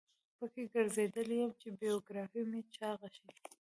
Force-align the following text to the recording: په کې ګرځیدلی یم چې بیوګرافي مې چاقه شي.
په 0.37 0.45
کې 0.53 0.63
ګرځیدلی 0.73 1.37
یم 1.41 1.51
چې 1.61 1.67
بیوګرافي 1.79 2.41
مې 2.49 2.61
چاقه 2.75 3.07
شي. 3.15 3.27